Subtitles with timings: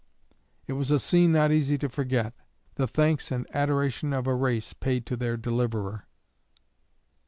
[0.65, 2.33] It was a scene not easy to forget:
[2.73, 6.07] the thanks and adoration of a race paid to their deliverer.